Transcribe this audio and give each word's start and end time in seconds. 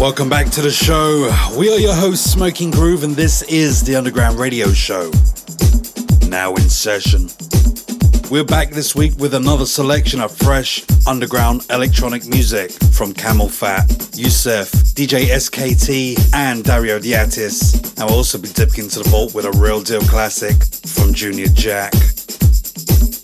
Welcome 0.00 0.30
back 0.30 0.48
to 0.52 0.62
the 0.62 0.70
show. 0.70 1.30
We 1.58 1.70
are 1.70 1.78
your 1.78 1.94
hosts, 1.94 2.30
Smoking 2.30 2.70
Groove, 2.70 3.04
and 3.04 3.14
this 3.14 3.42
is 3.42 3.82
the 3.82 3.96
Underground 3.96 4.38
Radio 4.38 4.72
Show. 4.72 5.10
Now 6.26 6.54
in 6.54 6.70
session. 6.70 7.28
We're 8.30 8.44
back 8.44 8.70
this 8.70 8.94
week 8.94 9.12
with 9.18 9.34
another 9.34 9.66
selection 9.66 10.22
of 10.22 10.34
fresh 10.34 10.82
underground 11.06 11.66
electronic 11.68 12.26
music 12.26 12.70
from 12.94 13.12
Camel 13.12 13.50
Fat, 13.50 13.88
Yousef, 14.16 14.70
DJ 14.94 15.26
SKT, 15.26 16.32
and 16.32 16.64
Dario 16.64 16.98
D'Attis. 16.98 17.74
And 17.98 18.08
we'll 18.08 18.16
also 18.16 18.38
be 18.38 18.48
dipping 18.48 18.84
into 18.84 19.00
the 19.00 19.08
vault 19.10 19.34
with 19.34 19.44
a 19.44 19.52
real 19.52 19.82
deal 19.82 20.00
classic 20.00 20.64
from 20.86 21.12
Junior 21.12 21.48
Jack. 21.48 21.92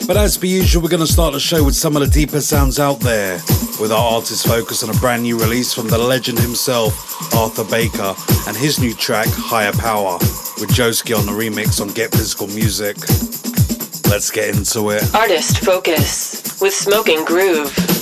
But 0.06 0.16
as 0.16 0.38
per 0.38 0.46
usual, 0.46 0.84
we're 0.84 0.88
going 0.88 1.05
to 1.05 1.12
start 1.12 1.33
the 1.33 1.41
show 1.41 1.65
with 1.65 1.74
some 1.74 1.96
of 1.96 2.02
the 2.02 2.09
deeper 2.09 2.41
sounds 2.41 2.78
out 2.78 3.01
there, 3.01 3.34
with 3.80 3.91
our 3.91 4.15
artist 4.15 4.46
focus 4.46 4.84
on 4.84 4.95
a 4.95 4.98
brand 5.01 5.24
new 5.24 5.37
release 5.37 5.73
from 5.73 5.88
the 5.88 5.98
legend 5.98 6.38
himself, 6.38 7.35
Arthur 7.35 7.65
Baker, 7.65 8.15
and 8.46 8.57
his 8.57 8.79
new 8.79 8.95
track, 8.95 9.26
Higher 9.30 9.73
Power, 9.73 10.13
with 10.60 10.71
Joski 10.71 11.16
on 11.18 11.26
the 11.26 11.32
remix 11.32 11.80
on 11.80 11.88
Get 11.88 12.13
Physical 12.13 12.46
Music. 12.48 12.96
Let's 14.09 14.30
get 14.30 14.57
into 14.57 14.90
it. 14.90 15.13
Artist 15.13 15.59
Focus 15.65 16.60
with 16.60 16.73
Smoking 16.73 17.24
Groove. 17.24 17.95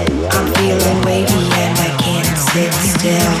I'm 0.00 0.52
feeling 0.54 1.00
wavy 1.02 1.44
and 1.62 1.78
I 1.78 1.96
can't 2.02 2.36
sit 2.36 2.72
still. 2.74 3.34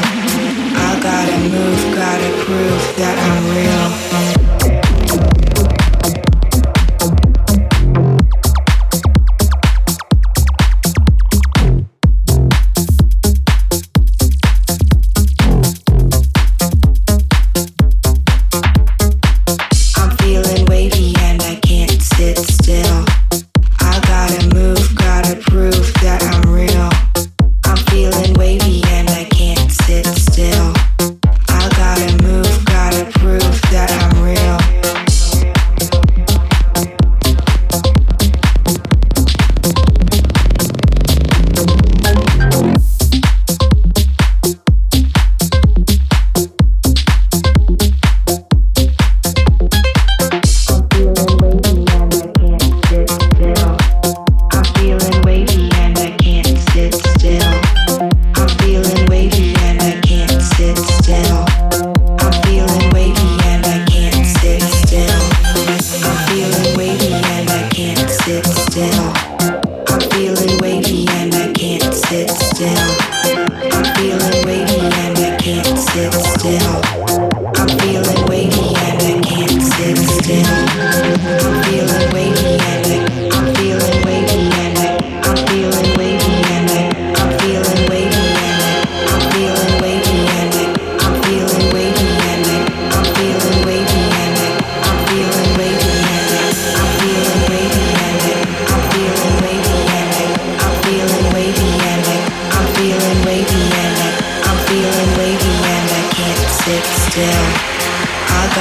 I 0.76 1.00
gotta 1.02 1.36
move, 1.50 1.94
gotta 1.94 2.30
prove 2.44 2.96
that 2.96 3.16
I'm 3.18 3.42
real. 3.50 4.13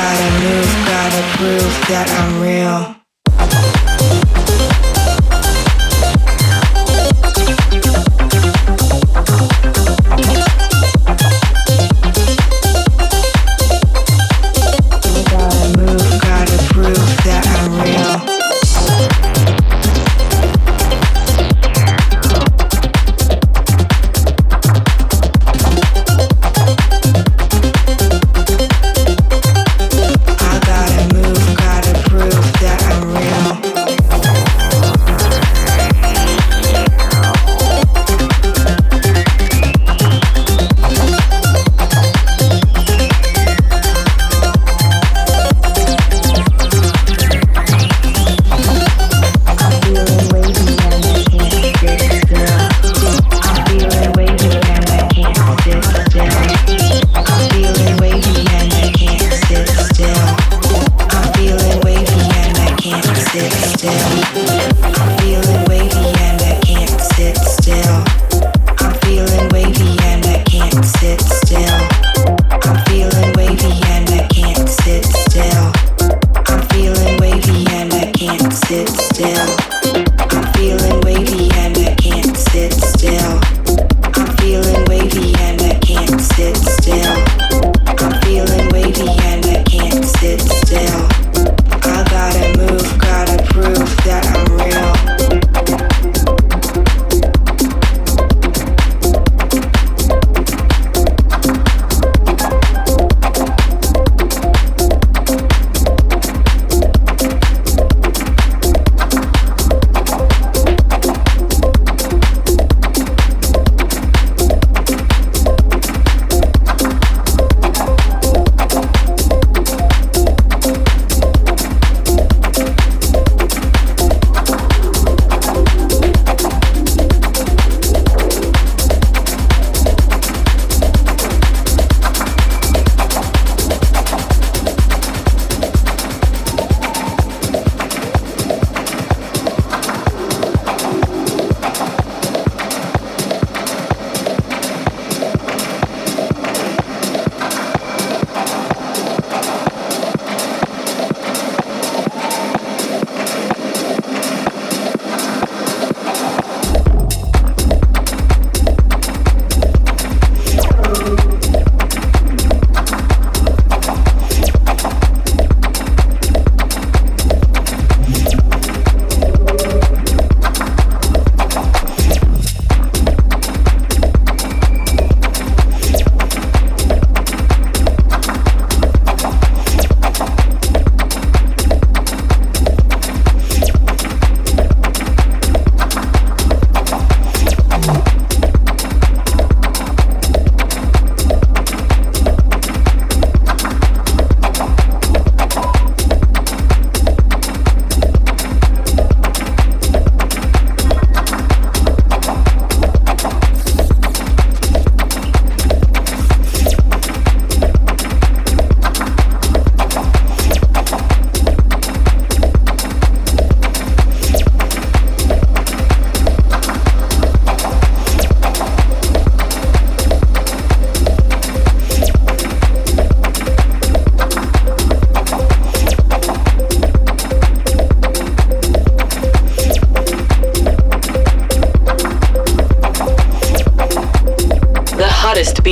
gotta 0.03 0.31
move, 0.43 0.71
gotta 0.85 1.21
prove 1.37 1.87
that 1.87 2.07
I'm 2.19 2.41
real. 2.41 3.02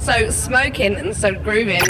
So 0.00 0.30
smoking 0.30 0.96
and 0.96 1.16
so 1.16 1.32
grooving. 1.32 1.80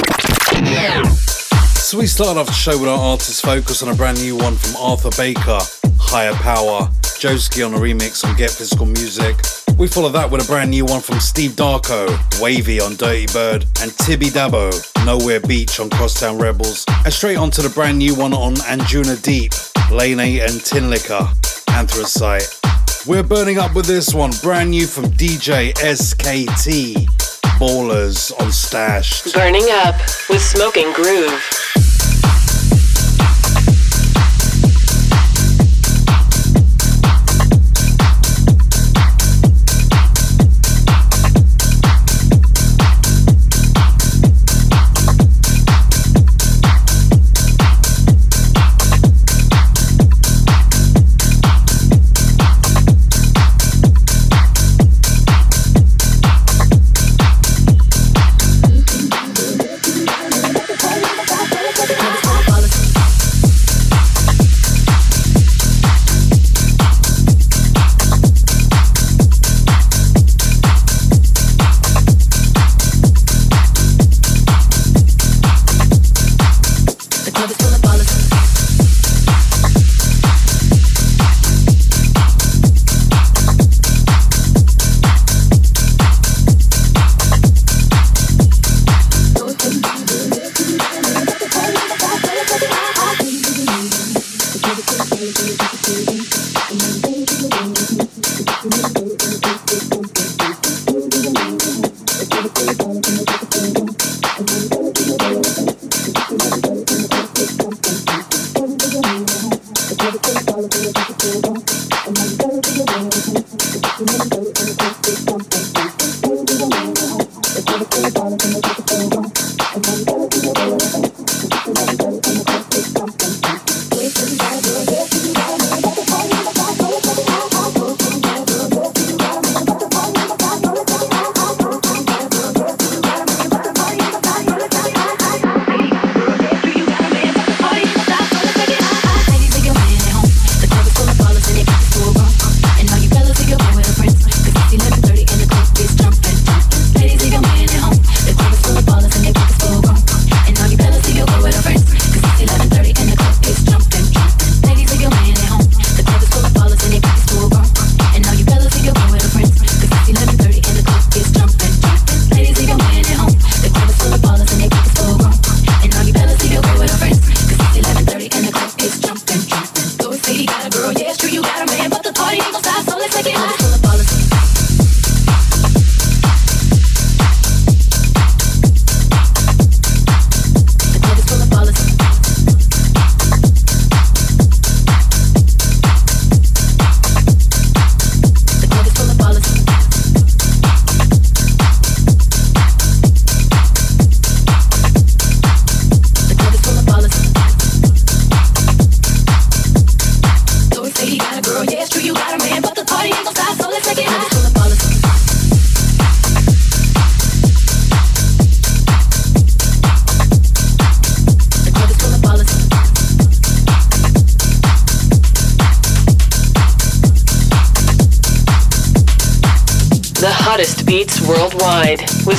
So 1.77 1.99
we 1.99 2.07
started 2.07 2.41
off 2.41 2.47
the 2.47 2.53
show 2.53 2.79
with 2.79 2.89
our 2.89 2.99
artist 2.99 3.45
focus 3.45 3.83
on 3.83 3.89
a 3.89 3.95
brand 3.95 4.21
new 4.21 4.37
one 4.37 4.57
from 4.57 4.77
Arthur 4.77 5.11
Baker, 5.17 5.59
Higher 5.99 6.33
Power, 6.35 6.89
Joski 7.19 7.67
on 7.67 7.75
a 7.75 7.79
remix 7.79 8.25
on 8.25 8.37
Get 8.37 8.51
Physical 8.51 8.87
Music, 8.87 9.37
We 9.79 9.89
follow 9.89 10.09
that 10.11 10.31
with 10.31 10.45
a 10.45 10.47
brand 10.47 10.71
new 10.71 10.85
one 10.85 11.01
from 11.01 11.19
Steve 11.19 11.53
Darko, 11.53 12.07
Wavy 12.41 12.81
on 12.81 12.93
Dirtybird, 12.93 13.83
and 13.83 13.97
Tibi 13.99 14.27
Dabo, 14.27 14.71
Nowhere 15.05 15.41
Beach 15.41 15.81
on 15.81 15.91
Crosstown 15.91 16.39
Rebels, 16.39 16.85
and 17.05 17.13
straight 17.13 17.37
on 17.37 17.51
to 17.53 17.63
the 17.63 17.71
brand 17.71 17.99
new 17.99 18.15
one 18.15 18.33
on 18.33 18.55
Anjuna 18.55 19.21
Deep, 19.21 19.53
Lane 19.91 20.21
8 20.21 20.41
and 20.43 20.61
Tinlicker, 20.61 21.27
Anthracite. 21.75 22.61
We're 23.07 23.25
burning 23.25 23.59
up 23.59 23.75
with 23.75 23.87
this 23.87 24.15
one, 24.15 24.31
brand 24.43 24.71
new 24.71 24.87
from 24.87 25.07
DJ 25.07 25.75
SKT, 25.75 27.09
Ballers 27.59 28.33
on 28.41 28.51
Stash. 28.51 29.33
Burning 29.33 29.67
up 29.71 29.95
with 30.29 30.43
Smoking 30.43 30.93
Groove. 30.93 31.74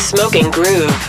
Smoking 0.06 0.52
Groove. 0.52 1.05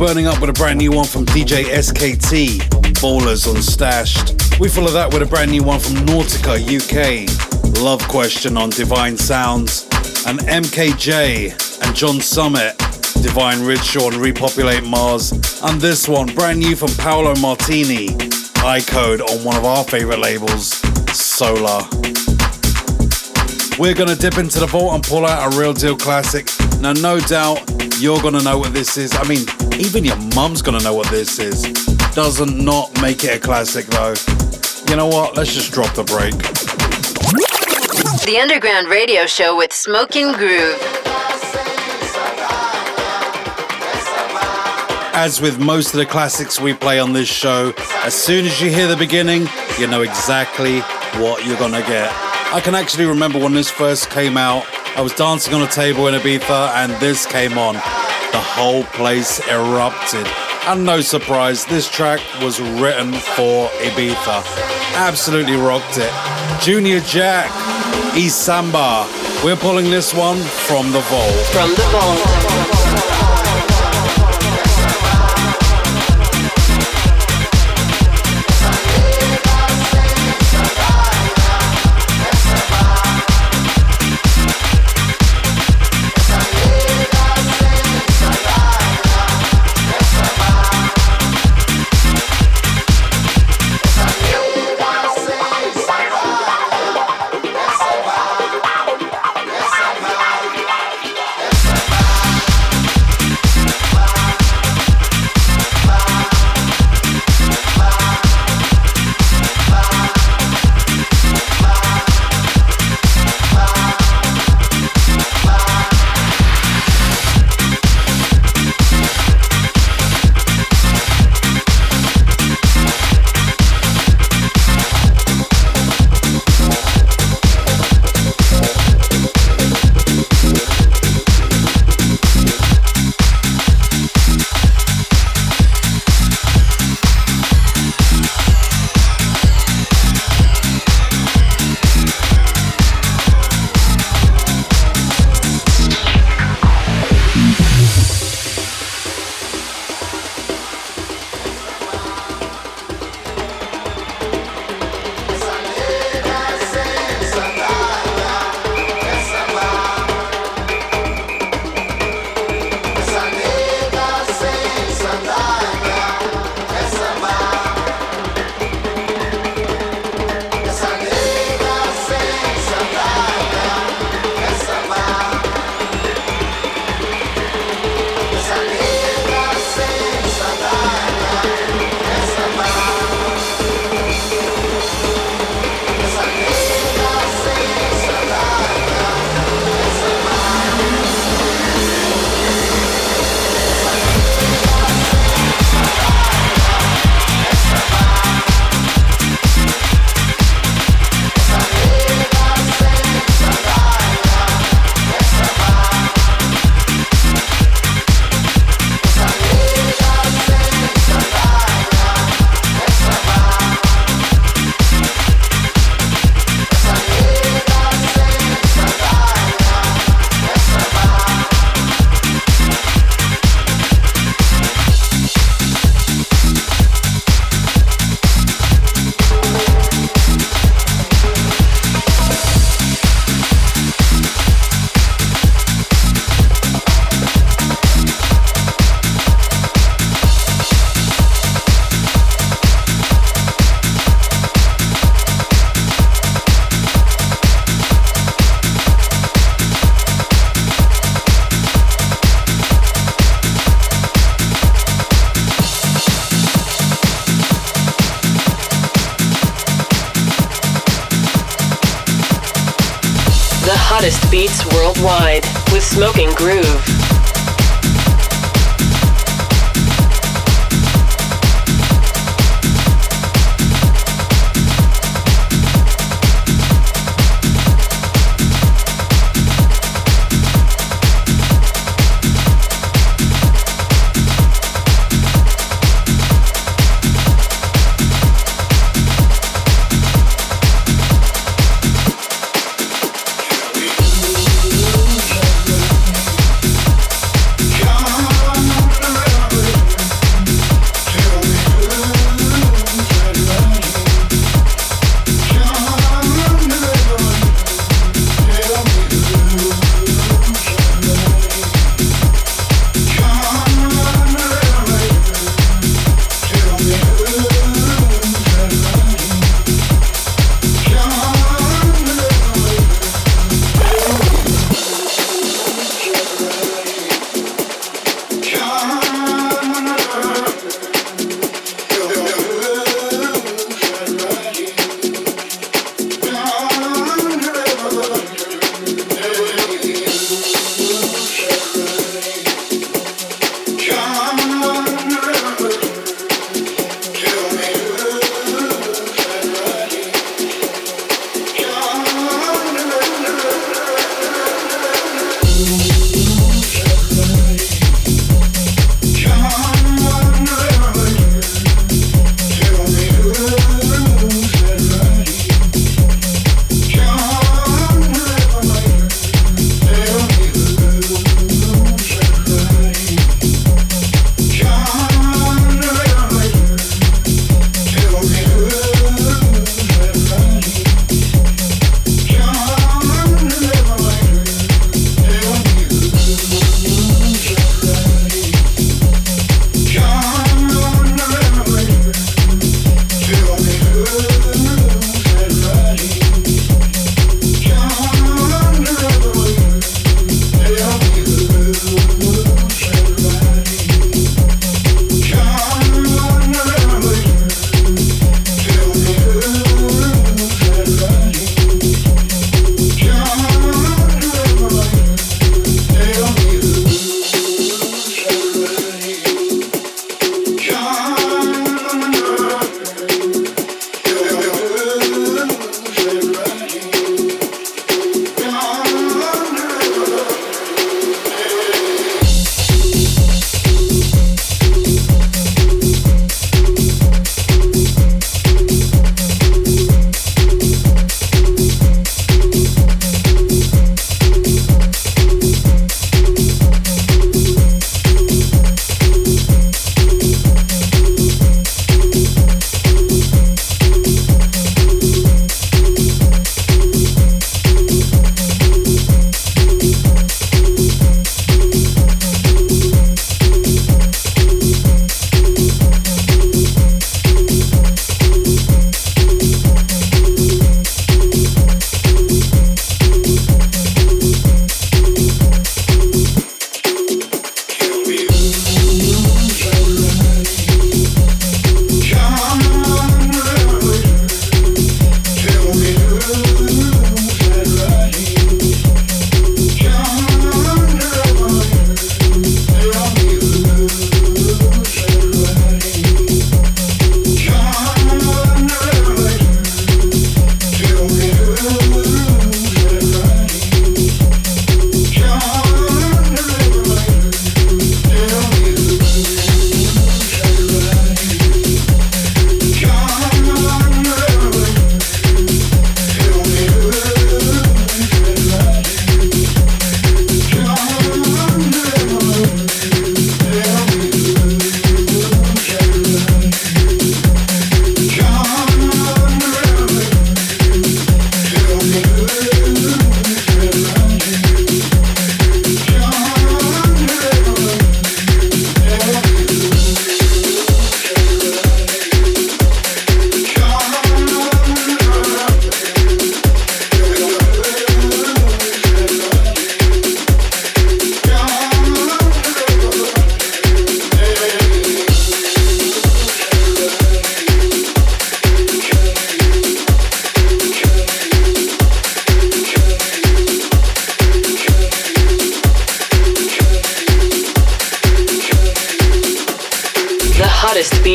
Burning 0.00 0.26
up 0.26 0.40
with 0.40 0.50
a 0.50 0.52
brand 0.54 0.78
new 0.78 0.90
one 0.90 1.06
from 1.06 1.26
DJ 1.26 1.64
SKT, 1.66 2.58
Ballers 3.00 3.46
on 3.46 3.62
Stashed. 3.62 4.58
We 4.58 4.68
follow 4.68 4.90
that 4.90 5.12
with 5.12 5.22
a 5.22 5.26
brand 5.26 5.50
new 5.50 5.62
one 5.62 5.78
from 5.78 5.94
Nautica 6.06 6.56
UK, 6.58 7.28
Love 7.80 8.00
Question 8.08 8.56
on 8.56 8.70
Divine 8.70 9.16
Sounds, 9.16 9.84
and 10.26 10.38
MKJ 10.40 11.86
and 11.86 11.94
John 11.94 12.20
Summit, 12.20 12.78
Divine 13.22 13.62
Ritual 13.62 14.08
and 14.08 14.16
Repopulate 14.16 14.84
Mars, 14.84 15.32
and 15.62 15.80
this 15.80 16.08
one, 16.08 16.26
brand 16.34 16.58
new 16.58 16.74
from 16.74 16.88
Paolo 16.96 17.36
Martini, 17.36 18.08
iCode 18.64 19.20
on 19.20 19.44
one 19.44 19.56
of 19.56 19.64
our 19.64 19.84
favorite 19.84 20.18
labels, 20.18 20.76
Solar. 21.12 21.82
We're 23.78 23.94
gonna 23.94 24.16
dip 24.16 24.38
into 24.38 24.60
the 24.60 24.66
vault 24.66 24.94
and 24.94 25.04
pull 25.04 25.24
out 25.24 25.52
a 25.52 25.58
real 25.58 25.72
deal 25.72 25.96
classic. 25.96 26.48
Now, 26.80 26.94
no 26.94 27.20
doubt 27.20 27.79
you're 28.00 28.20
gonna 28.20 28.42
know 28.42 28.58
what 28.58 28.72
this 28.72 28.96
is. 28.96 29.14
I 29.14 29.24
mean, 29.28 29.44
even 29.78 30.04
your 30.04 30.16
mum's 30.34 30.62
gonna 30.62 30.80
know 30.80 30.94
what 30.94 31.08
this 31.08 31.38
is. 31.38 31.62
Doesn't 32.14 32.56
not 32.56 32.90
make 33.02 33.24
it 33.24 33.36
a 33.36 33.38
classic 33.38 33.86
though. 33.86 34.14
You 34.88 34.96
know 34.96 35.06
what? 35.06 35.36
Let's 35.36 35.52
just 35.52 35.72
drop 35.72 35.94
the 35.94 36.04
break. 36.04 36.34
The 38.24 38.38
Underground 38.40 38.88
Radio 38.88 39.26
Show 39.26 39.56
with 39.56 39.72
Smoking 39.72 40.32
Groove. 40.32 40.78
As 45.12 45.40
with 45.42 45.58
most 45.58 45.92
of 45.92 45.98
the 45.98 46.06
classics 46.06 46.58
we 46.58 46.72
play 46.72 46.98
on 46.98 47.12
this 47.12 47.28
show, 47.28 47.74
as 48.02 48.14
soon 48.14 48.46
as 48.46 48.60
you 48.62 48.70
hear 48.70 48.86
the 48.86 48.96
beginning, 48.96 49.46
you 49.78 49.86
know 49.86 50.00
exactly 50.00 50.80
what 51.20 51.44
you're 51.44 51.58
gonna 51.58 51.82
get. 51.82 52.10
I 52.52 52.60
can 52.62 52.74
actually 52.74 53.04
remember 53.04 53.38
when 53.38 53.52
this 53.52 53.70
first 53.70 54.08
came 54.10 54.36
out, 54.36 54.64
I 55.00 55.02
was 55.02 55.14
dancing 55.14 55.54
on 55.54 55.62
a 55.62 55.66
table 55.66 56.08
in 56.08 56.14
Ibiza 56.14 56.74
and 56.74 56.92
this 57.00 57.24
came 57.24 57.56
on. 57.56 57.72
The 57.72 58.38
whole 58.38 58.84
place 58.84 59.40
erupted. 59.48 60.26
And 60.66 60.84
no 60.84 61.00
surprise, 61.00 61.64
this 61.64 61.88
track 61.88 62.20
was 62.42 62.60
written 62.60 63.14
for 63.14 63.68
Ibiza. 63.80 64.44
Absolutely 64.96 65.56
rocked 65.56 65.96
it. 65.96 66.12
Junior 66.60 67.00
Jack, 67.00 67.50
E-Samba. 68.14 69.08
We're 69.42 69.56
pulling 69.56 69.86
this 69.86 70.12
one 70.12 70.36
from 70.36 70.92
the 70.92 71.00
vault. 71.00 71.46
From 71.46 71.70
the 71.70 71.88
vault. 71.90 72.69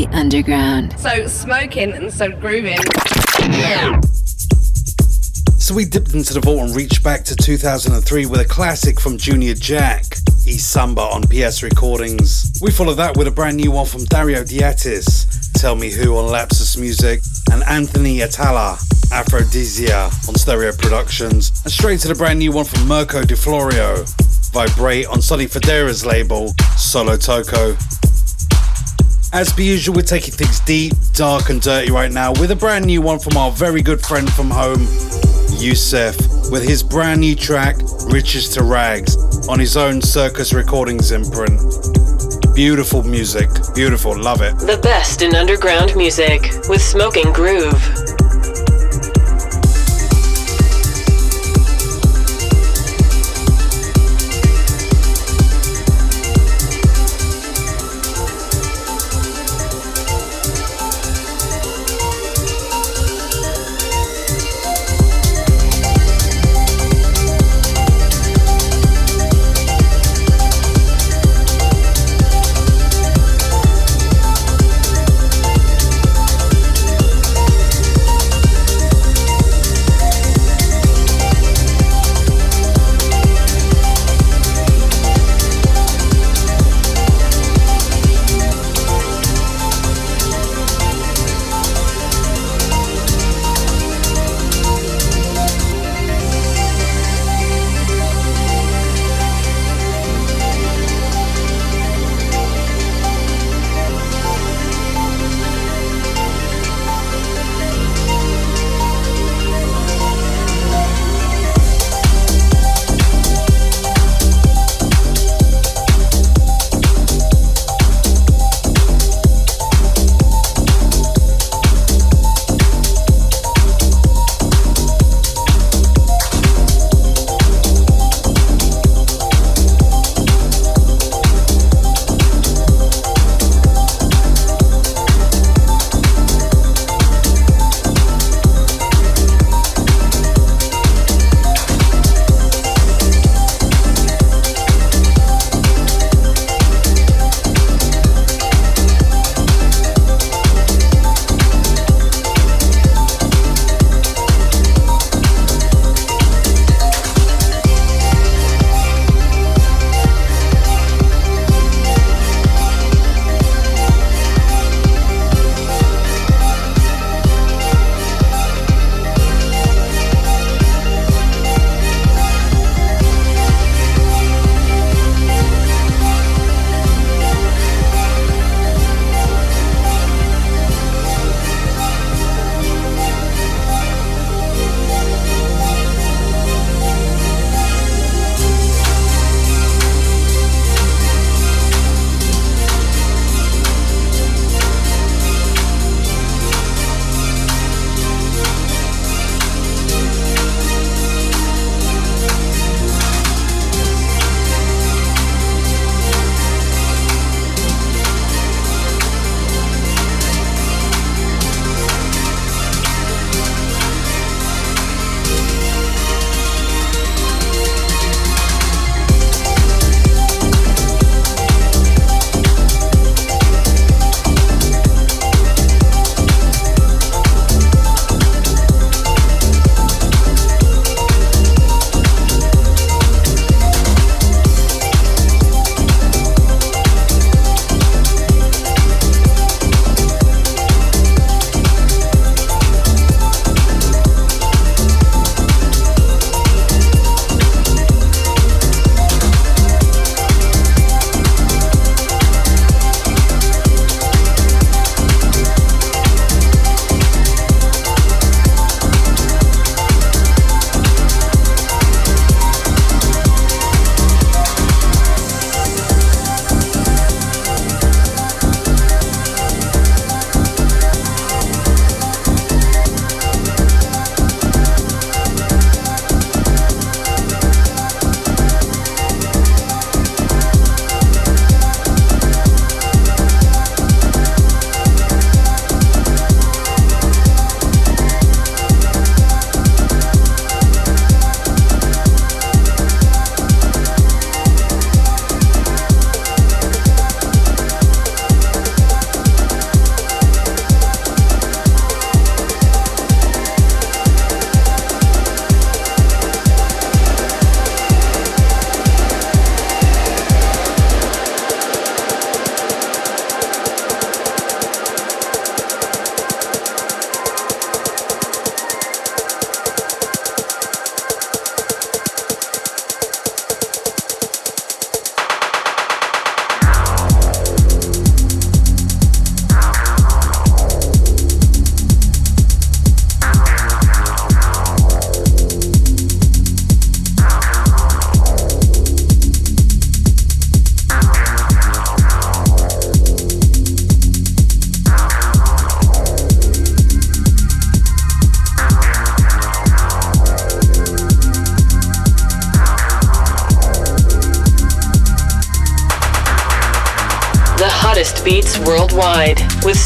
The 0.00 0.08
underground. 0.16 0.98
So 0.98 1.26
smoking 1.26 1.92
and 1.92 2.10
so 2.10 2.30
grooving. 2.30 2.78
So 5.58 5.74
we 5.74 5.84
dipped 5.84 6.14
into 6.14 6.32
the 6.32 6.40
vault 6.42 6.60
and 6.60 6.74
reached 6.74 7.04
back 7.04 7.22
to 7.24 7.36
2003 7.36 8.24
with 8.24 8.40
a 8.40 8.46
classic 8.46 8.98
from 8.98 9.18
Junior 9.18 9.52
Jack, 9.52 10.06
E-Samba 10.46 11.02
on 11.02 11.24
PS 11.24 11.62
Recordings. 11.62 12.58
We 12.62 12.70
followed 12.70 12.94
that 12.94 13.18
with 13.18 13.26
a 13.26 13.30
brand 13.30 13.58
new 13.58 13.72
one 13.72 13.84
from 13.84 14.06
Dario 14.06 14.42
D'Attis, 14.42 15.50
Tell 15.52 15.76
Me 15.76 15.90
Who 15.90 16.16
on 16.16 16.32
Lapsus 16.32 16.78
Music, 16.78 17.20
and 17.52 17.62
Anthony 17.64 18.22
Atala, 18.22 18.78
Aphrodisia 19.12 20.04
on 20.26 20.34
Stereo 20.34 20.72
Productions, 20.72 21.52
and 21.64 21.70
straight 21.70 22.00
to 22.00 22.08
the 22.08 22.14
brand 22.14 22.38
new 22.38 22.52
one 22.52 22.64
from 22.64 22.88
Mirko 22.88 23.22
De 23.22 23.36
Florio, 23.36 24.02
Vibrate 24.54 25.04
on 25.08 25.20
Sonny 25.20 25.46
Fodera's 25.46 26.06
label, 26.06 26.54
Solotoko. 26.78 27.99
As 29.32 29.52
per 29.52 29.62
usual, 29.62 29.94
we're 29.94 30.02
taking 30.02 30.34
things 30.34 30.58
deep, 30.60 30.92
dark, 31.12 31.50
and 31.50 31.62
dirty 31.62 31.92
right 31.92 32.10
now 32.10 32.32
with 32.32 32.50
a 32.50 32.56
brand 32.56 32.84
new 32.84 33.00
one 33.00 33.20
from 33.20 33.36
our 33.36 33.52
very 33.52 33.80
good 33.80 34.04
friend 34.04 34.28
from 34.32 34.50
home, 34.50 34.80
Yousef, 35.60 36.50
with 36.50 36.66
his 36.66 36.82
brand 36.82 37.20
new 37.20 37.36
track, 37.36 37.76
Riches 38.06 38.48
to 38.50 38.64
Rags, 38.64 39.16
on 39.48 39.60
his 39.60 39.76
own 39.76 40.02
Circus 40.02 40.52
Recordings 40.52 41.12
imprint. 41.12 41.60
Beautiful 42.56 43.04
music, 43.04 43.48
beautiful, 43.72 44.18
love 44.20 44.42
it. 44.42 44.58
The 44.58 44.80
best 44.82 45.22
in 45.22 45.36
underground 45.36 45.94
music 45.94 46.42
with 46.68 46.82
Smoking 46.82 47.32
Groove. 47.32 47.80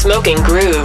Smoking 0.05 0.37
Groove. 0.43 0.84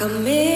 come 0.00 0.26
in. 0.26 0.49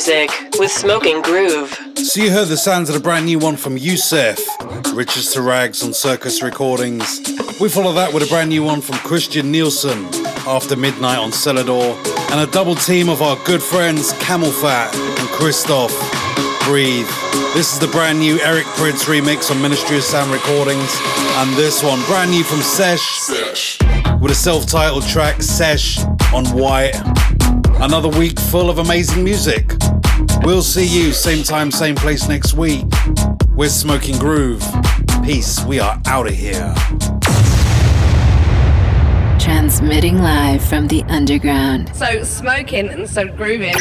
Music 0.00 0.30
with 0.58 0.70
Smoking 0.70 1.20
Groove. 1.20 1.78
So 1.96 2.22
you 2.22 2.30
heard 2.30 2.48
the 2.48 2.56
sounds 2.56 2.88
of 2.88 2.94
the 2.94 3.02
brand 3.02 3.26
new 3.26 3.38
one 3.38 3.56
from 3.56 3.76
Yousef, 3.76 4.40
Riches 4.96 5.30
to 5.34 5.42
Rags 5.42 5.82
on 5.84 5.92
Circus 5.92 6.42
Recordings. 6.42 7.20
We 7.60 7.68
follow 7.68 7.92
that 7.92 8.10
with 8.14 8.22
a 8.22 8.26
brand 8.26 8.48
new 8.48 8.62
one 8.62 8.80
from 8.80 8.96
Christian 9.00 9.52
Nielsen, 9.52 10.06
After 10.46 10.74
Midnight 10.74 11.18
on 11.18 11.32
Celador, 11.32 11.94
and 12.30 12.40
a 12.40 12.50
double 12.50 12.74
team 12.74 13.10
of 13.10 13.20
our 13.20 13.36
good 13.44 13.62
friends 13.62 14.14
CamelPhat 14.14 14.94
and 14.94 15.28
Cristoph. 15.36 15.92
Breathe. 16.64 17.06
This 17.52 17.74
is 17.74 17.78
the 17.78 17.88
brand 17.88 18.20
new 18.20 18.40
Eric 18.40 18.64
Prydz 18.78 19.04
remix 19.04 19.50
on 19.50 19.60
Ministry 19.60 19.98
of 19.98 20.02
Sound 20.02 20.32
Recordings, 20.32 20.96
and 21.36 21.54
this 21.58 21.82
one 21.82 22.02
brand 22.06 22.30
new 22.30 22.42
from 22.42 22.62
Sesh, 22.62 23.02
Sesh. 23.18 23.78
with 24.18 24.32
a 24.32 24.34
self-titled 24.34 25.06
track 25.06 25.42
Sesh 25.42 25.98
on 26.32 26.46
White. 26.56 26.98
Another 27.82 28.08
week 28.08 28.38
full 28.38 28.70
of 28.70 28.78
amazing 28.78 29.24
music. 29.24 29.79
We'll 30.50 30.62
see 30.62 30.84
you 30.84 31.12
same 31.12 31.44
time, 31.44 31.70
same 31.70 31.94
place 31.94 32.28
next 32.28 32.54
week. 32.54 32.84
We're 33.54 33.68
Smoking 33.68 34.18
Groove. 34.18 34.64
Peace. 35.24 35.64
We 35.64 35.78
are 35.78 36.02
out 36.06 36.26
of 36.26 36.34
here. 36.34 36.74
Transmitting 39.38 40.18
live 40.18 40.64
from 40.64 40.88
the 40.88 41.04
underground. 41.04 41.94
So 41.94 42.24
smoking 42.24 42.88
and 42.88 43.08
so 43.08 43.28
grooving. 43.28 43.76